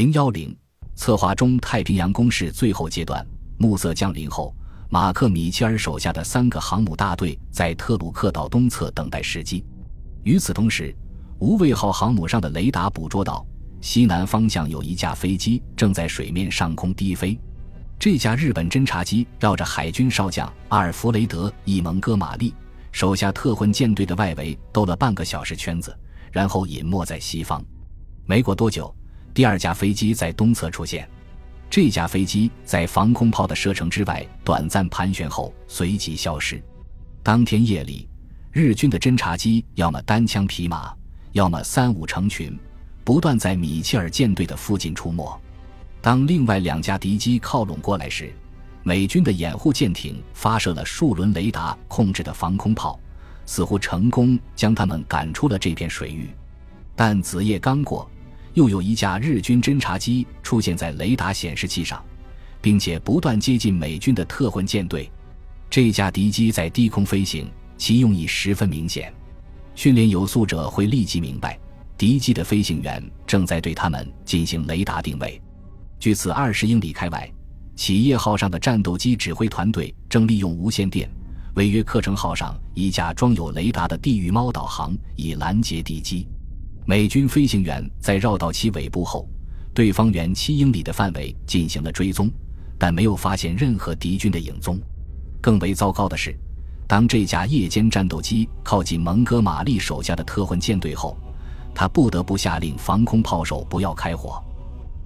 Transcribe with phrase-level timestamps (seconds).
[0.00, 0.56] 零幺零，
[0.94, 3.22] 策划中太平洋攻势最后阶段，
[3.58, 4.56] 暮色降临后，
[4.88, 9.62] 马克·米切尔手下的三个航母大队在特鲁克岛东侧等待时机。
[10.22, 10.96] 与此同时，
[11.38, 13.46] 无畏号航母上的雷达捕捉到
[13.82, 17.38] 西南方向有一架飞机正在水面上空低飞。
[17.98, 22.54] 这架日本侦察机绕着海军少将阿尔弗雷德·伊蒙哥马利
[22.90, 25.94] 手下特混舰队的外围兜了半个小时圈子，
[26.32, 27.62] 然后隐没在西方。
[28.24, 28.94] 没过多久，
[29.32, 31.08] 第二架飞机在东侧出现。
[31.68, 36.60] 这架飞机在防空炮的射程之外短暂盘旋后随即消失。
[37.22, 38.08] 当天夜里，
[38.50, 40.92] 日军的侦察机要么单枪匹马，
[41.30, 42.58] 要么三五成群，
[43.04, 45.40] 不断在米切尔舰队的附近出没。
[46.00, 48.32] 当另外两架敌机靠拢过来时，
[48.82, 52.98] 美军的掩护舰艇发射了数轮雷达控制的防空炮，
[53.46, 56.28] 似乎成功将他们赶出了这片水域。
[56.96, 58.10] 但子夜刚过。
[58.54, 62.04] 又有一架日军侦察机出现在雷达显示器上，
[62.60, 65.10] 并且不断接近美军的特混舰队。
[65.68, 69.12] 这架敌机在低空飞行，其用意十分明显。
[69.74, 71.58] 训练有素者会立即明白，
[71.96, 75.40] 敌机的飞行员正在对他们进行雷达定位。
[75.98, 77.30] 据此，二十英里开外，
[77.76, 81.08] 企业号上的战斗机指挥团队正利用无线电
[81.54, 86.26] 违约课程号上一架装有雷达的地狱猫导航，以拦截敌机。
[86.86, 89.28] 美军飞行员在绕到其尾部后，
[89.72, 92.28] 对方圆七英里的范围进行了追踪，
[92.78, 94.78] 但没有发现任何敌军的影踪。
[95.40, 96.36] 更为糟糕的是，
[96.88, 101.16] 当这架夜间战斗机靠近蒙哥马利手下的特混舰队后，
[101.74, 104.42] 他不得不下令防空炮手不要开火。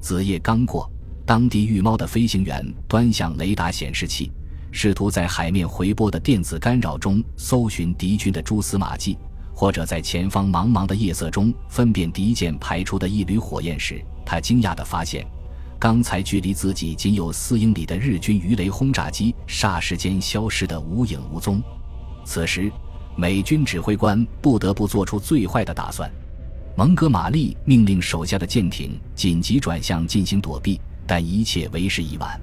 [0.00, 0.90] 子夜刚过，
[1.26, 4.32] 当地御猫的飞行员端详雷达显示器，
[4.70, 9.18] 试图在海面回波的电子干扰中搜寻敌军的蛛丝马迹。
[9.54, 15.24] 或者在前方茫茫的夜色中分辨敌舰排出的一缕火焰时，他惊讶地发现，
[15.78, 21.62] 刚才距离自己仅有四英里的日军鱼雷轰炸机霎时间消失得无影无踪。
[22.24, 22.70] 此时，
[23.16, 26.10] 美军指挥官不得不做出最坏的打算。
[26.76, 32.40] 蒙哥马利命令手下的舰艇紧急转向进行躲避，但一切为时已晚。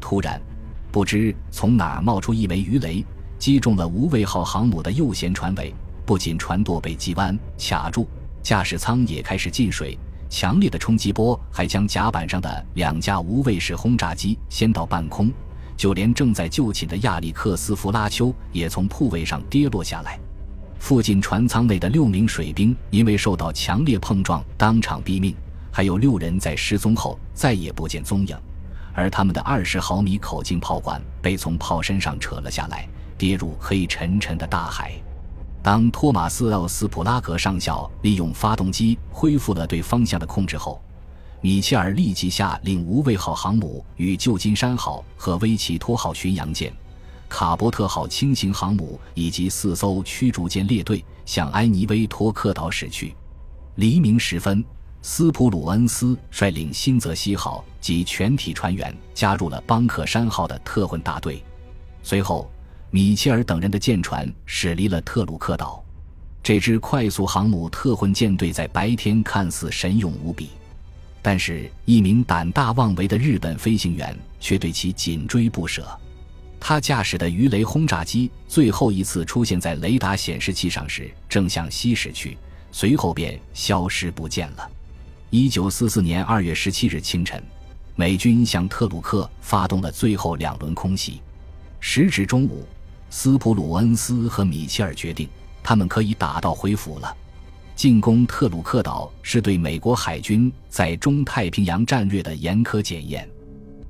[0.00, 0.42] 突然，
[0.90, 3.04] 不知从哪儿冒出一枚鱼雷，
[3.38, 5.72] 击中了无畏号航母的右舷船尾。
[6.10, 8.04] 不仅船舵被击弯卡住，
[8.42, 9.96] 驾驶舱也开始进水，
[10.28, 15.30] 强烈的冲击波还将甲板上的两架无畏式轰炸机掀到半空，
[15.76, 20.18] 就连正在就寝的亚历克斯·弗拉丘也从铺位上跌落下来。
[20.80, 25.32] 附近船舱内的六名水兵因为受到强烈碰撞当场毙命，
[25.70, 28.36] 还有六人在失踪后再也不见踪影，
[28.94, 32.84] 而他们的二十毫米口径炮管被从炮身上扯了下来，
[33.16, 35.00] 跌入黑沉沉的大海。
[35.62, 40.80] 当托马斯·奥斯普拉格上校利用发动机恢复了对方向的控制后，
[41.42, 46.72] 米切尔立即下令无畏号航母与旧金山号和威奇托号巡洋舰、
[47.28, 53.14] 卡伯特号轻型航母以及四艘驱逐舰列队向埃尼威托克岛驶去。
[53.74, 54.64] 黎明时分，
[55.02, 61.44] 斯普鲁恩斯率领新泽西号及全体船员加入了邦克山号的特混大队。
[62.02, 62.50] 随后。
[62.92, 65.82] 米切尔等人的舰船驶离了特鲁克岛。
[66.42, 70.50] 这支快速航母特混舰队在白天看似神勇无比，
[71.22, 75.86] 但是一名胆大妄为的日本飞行员却对其紧追不舍。
[76.58, 82.36] 他驾驶的鱼雷轰炸机最后一次出现在雷达显示器上时，正向西驶去，
[82.72, 84.68] 随后便消失不见了。
[85.30, 87.40] 一九四四年二月十七日清晨，
[87.94, 91.20] 美军向特鲁克发动了最后两轮空袭。
[91.78, 92.66] 时至中午。
[93.10, 95.28] 斯普鲁恩斯和米切尔决定，
[95.64, 97.14] 他们可以打道回府了。
[97.74, 103.28] 进攻特鲁克岛是对美国海军在中太平洋战略的严苛检验。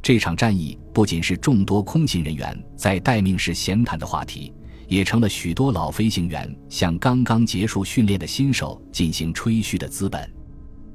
[0.00, 4.52] 这场战役不仅是众多空勤人员在待命时闲谈的话题，
[4.88, 10.32] 也成了许多老飞行员向刚刚结束训练的新手进行吹嘘的资本。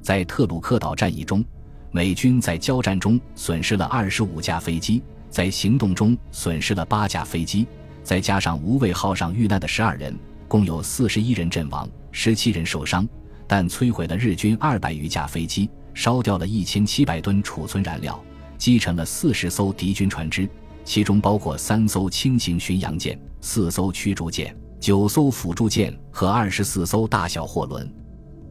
[0.02, 1.44] 在特鲁克岛战役中，
[1.92, 5.00] 美军在交战中损失了二十五架飞机，
[5.30, 7.66] 在行动中损失了八架飞机。
[8.06, 10.16] 再加上无畏号上遇难的十二人，
[10.46, 13.04] 共有四十一人阵亡，十七人受伤，
[13.48, 18.22] 但摧毁了日军二百余架飞机，烧掉了一千七百吨储存燃料，
[18.56, 20.48] 击沉了四十艘敌军船只，
[20.84, 27.92] 其中包括三艘轻型巡洋舰、四艘驱逐舰、九艘辅助舰和二十四艘大小货轮。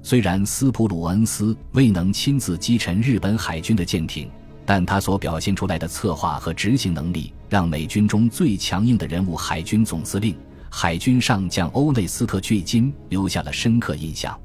[0.03, 4.29] 虽然斯普鲁恩斯未能亲自击沉日本海军的舰艇。
[4.65, 10.35] 但他所表现出来的策划和执行能力，让美军中最强硬的人物——海军总司令、
[10.71, 14.37] 海军上将欧内斯特·距今留下了深刻印象。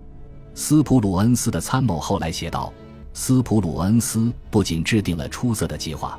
[0.55, 2.71] 斯普鲁恩斯的参谋后来写道
[3.15, 6.19] ：“斯普鲁恩斯不仅制定了出色的计划，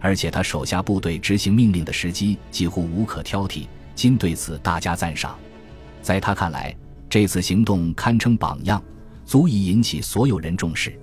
[0.00, 5.36] 而且他手下部队执行命令的时机几乎无可挑剔，今对此大加赞赏。
[6.02, 6.74] 在他看来，
[7.08, 8.82] 这次行动堪称榜样，
[9.24, 10.98] 足以引起所有人重视。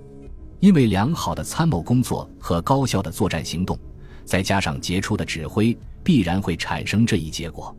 [0.64, 3.78] 因为良好的参谋工作和高效的作战行动，
[4.24, 7.76] 再加上杰出的指挥，必然会产生这一结果。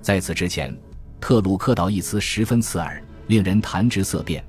[0.00, 0.72] 在此之前，
[1.20, 4.44] 特鲁克岛一词十分刺耳，令人谈之色变，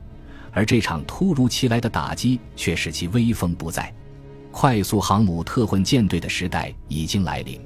[0.51, 3.91] 而这场突如其来的打击却使其威风不再。
[4.51, 7.59] 快速航母特混舰队的时代已经来临。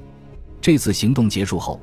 [0.61, 1.77] 这次行动结束后。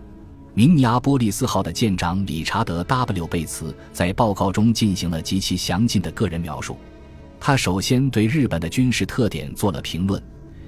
[0.54, 6.78] 明尼阿波利斯号的舰长理查德 ·W· 贝茨在报告中进行了极其详尽的个人描述。
[7.44, 10.22] 他首先对日本的军事特点做了评论，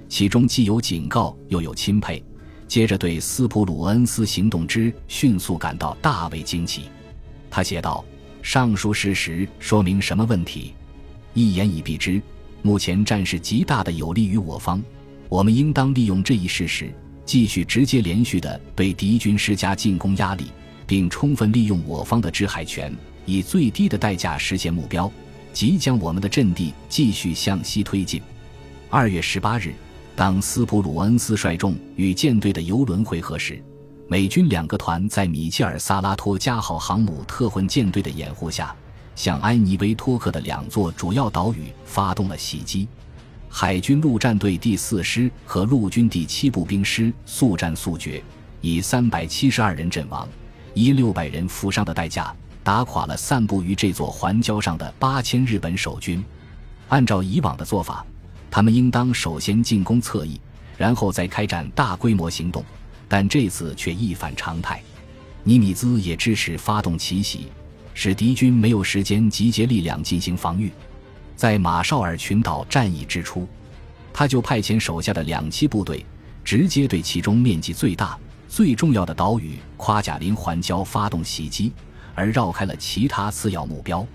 [0.08, 2.20] 其中既有警告又有钦佩。
[2.66, 6.86] 接着对斯普鲁恩斯行动之迅速感到大为惊奇。
[7.48, 8.04] 他写道
[8.42, 10.74] ：“上述事实说明什么问题？
[11.32, 12.20] 一言以蔽之，
[12.62, 14.82] 目前战事极大的有利于我方，
[15.28, 16.92] 我们应当利用这一事实。”
[17.24, 20.46] 继续直接连续地对敌军施加进攻压力，
[20.88, 22.92] 并充分利用我方的制海权，
[23.26, 25.10] 以最低的代价实现目标，
[25.54, 28.20] 即将我们的阵地继续向西推进。
[28.90, 29.72] 二月十八日，
[30.16, 33.62] 当斯普鲁恩斯率众与舰队的游轮会合时，
[34.08, 38.74] 美军两个团在米切尔·萨拉托加号航母特混舰队的掩护下，
[39.14, 42.88] 向埃尼维托克的两座主要岛屿发动了袭击。
[43.48, 48.20] 海军陆战队第四师和陆军第七步兵师速战速决，
[48.60, 50.28] 以三百七十二人阵亡、
[50.74, 52.34] 一六百人负伤的代价，
[52.64, 56.24] 打垮了散布于这座环礁上的八千日本守军。
[56.88, 58.04] 按照以往的做法，
[58.50, 60.40] 他们应当首先进攻侧翼，
[60.78, 62.64] 然后再开展大规模行动，
[63.06, 64.82] 但这次却一反常态。
[65.42, 67.48] 尼米兹也支持发动奇袭，
[67.92, 70.72] 使敌军没有时间集结力量进行防御。
[71.36, 73.46] 在马绍尔群岛战役之初，
[74.10, 76.06] 他就派遣手下的两栖部队，
[76.42, 78.18] 直接对其中面积最大、
[78.48, 81.72] 最重要的岛屿夸贾林环礁发动袭击，
[82.14, 84.06] 而绕开了其他次要目标。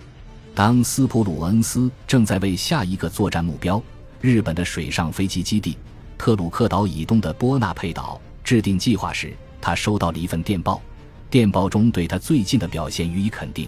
[0.56, 3.82] 当斯普鲁恩斯正在为下一个作战目标——
[4.22, 5.78] 日本的水上飞机基地
[6.18, 10.82] 特鲁克岛以东的波纳佩岛制定计划时，他收到了一份电报，
[11.30, 13.68] 电报中对他最近的表现予以肯定。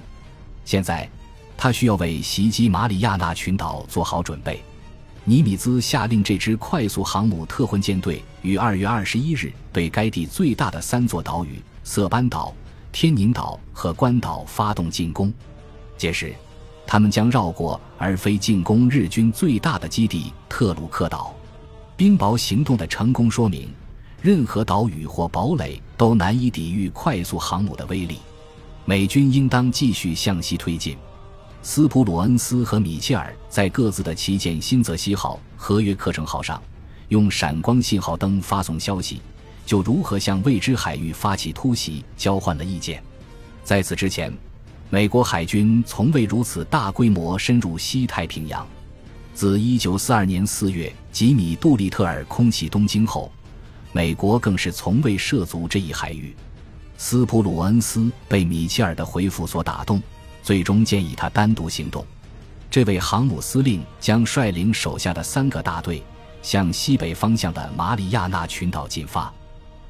[0.66, 1.10] 现在。
[1.57, 4.63] 他需要为袭击马里亚纳群岛做好准备。
[5.25, 12.51] 尼米兹下令这支快速航母特混舰队于二月二十一日对该地最大的三座岛屿色班岛、
[12.91, 15.33] 天宁岛和关岛发动进攻。
[15.97, 16.33] 届时，
[16.85, 21.33] 他们将绕过而非进攻日军最大的基地特鲁克岛。
[21.95, 23.69] 冰雹行动的成功说明，
[24.21, 28.17] 任何岛屿或堡垒都难以抵御快速航母的威力。
[28.83, 30.97] 美军应当继续向西推进。
[31.61, 36.59] 斯普鲁恩斯和米切尔在各自的旗舰新泽西号和约克城号上，
[37.09, 39.21] 用闪光信号灯发送消息，
[39.71, 43.01] 就如何向未知海域发起突袭交换了意见。
[43.63, 44.29] 在此之前，
[44.89, 48.68] 美国海军从未如此大规模深入西太平洋。
[49.33, 53.31] 自1942年4月吉米·杜立特尔空袭东京后，
[53.94, 56.35] 美国更是从未涉足这一海域。
[56.97, 60.01] 斯普鲁恩斯被米切尔的回复所打动。
[60.44, 62.06] 最终建议他单独行动。
[62.69, 66.03] 这位航母司令将率领手下的三个大队
[66.41, 69.34] 向西北方向的马里亚纳群岛进发。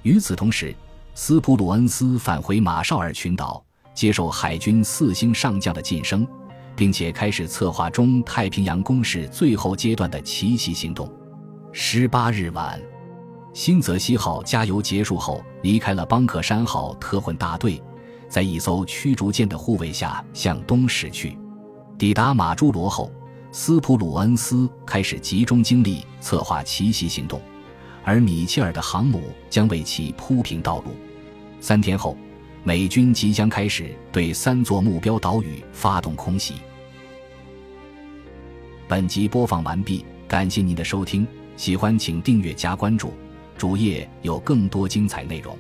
[0.04, 0.74] 与此同时，
[1.14, 6.28] 斯普鲁恩斯返回马绍尔群岛，接受海军四星上将的晋升，
[6.76, 11.12] 并且开始策划中太平洋攻势最后阶段的奇袭行动。
[11.72, 12.82] 十八日晚，
[13.54, 17.82] 新泽西号加油结束后，离开了邦克山号特混大队。
[18.28, 21.38] 在一艘驱逐舰的护卫下向东驶去，
[21.98, 23.12] 抵达马朱罗后，
[23.52, 27.42] 斯普鲁恩斯开始集中精力策划奇袭行动，
[28.04, 30.96] 而米切尔的航母将为其铺平道路。
[31.60, 32.18] 三天后，
[32.64, 36.56] 美军即将开始对三座目标岛屿发动空袭。
[38.88, 43.14] 本集播放完毕，感谢您的收听，喜欢请订阅加关注，
[43.58, 45.58] 主页有更多精彩内容。